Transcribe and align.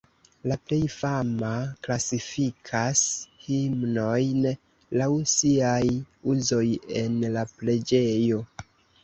La 0.51 0.55
plej 0.69 0.77
fama 0.91 1.49
klasifikas 1.87 3.03
himnojn 3.43 4.49
laŭ 5.03 5.11
siaj 5.35 5.85
uzoj 6.35 6.65
en 7.05 7.21
la 7.39 7.47
preĝejo. 7.63 8.43